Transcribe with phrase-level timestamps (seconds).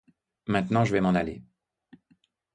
[0.47, 1.43] Maintenant je vais m'en aller.